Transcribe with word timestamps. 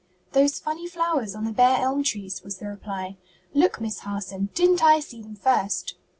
"Those 0.31 0.57
funny 0.57 0.87
flowers 0.87 1.35
on 1.35 1.45
the 1.45 1.51
bare 1.51 1.77
elm 1.77 2.01
trees," 2.01 2.41
was 2.41 2.57
the 2.57 2.65
reply. 2.65 3.17
"Look, 3.53 3.79
Miss 3.79 3.99
Harson! 3.99 4.49
Didn't 4.55 4.83
I 4.83 4.99
see 4.99 5.21
them 5.21 5.35
first?" 5.35 5.93